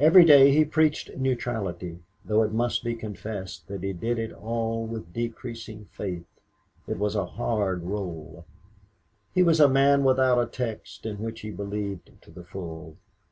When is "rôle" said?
7.84-8.42